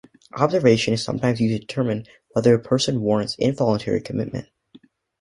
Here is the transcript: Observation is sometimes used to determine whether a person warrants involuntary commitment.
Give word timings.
Observation 0.35 0.95
is 0.95 1.03
sometimes 1.03 1.39
used 1.39 1.53
to 1.53 1.59
determine 1.67 2.05
whether 2.31 2.55
a 2.55 2.59
person 2.59 3.01
warrants 3.01 3.35
involuntary 3.37 4.01
commitment. 4.01 4.47